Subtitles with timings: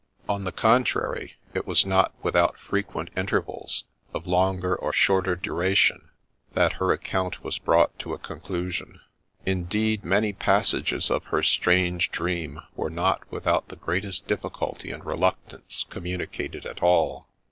[0.27, 3.83] On the contrary, it was not without frequent intervals,
[4.15, 6.09] of longer or shorter duration,
[6.55, 8.99] that her account was brought to a conclusion:
[9.45, 15.85] indeed, many passages of her strange dream were not without the greatest difficulty and reluctance
[15.87, 17.27] communicated at all.